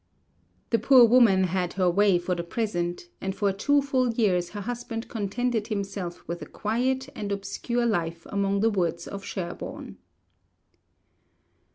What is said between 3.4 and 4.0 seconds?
two